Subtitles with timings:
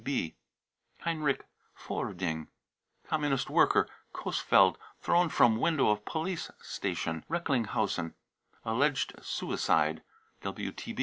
[0.03, 0.33] 59 (WTB.)
[1.03, 1.45] heinrich
[1.75, 2.47] foerding,
[3.07, 8.15] Com munist worker, Coesfeld, thrown from window of police station, Recklinghausen,
[8.65, 10.01] alleged suicide.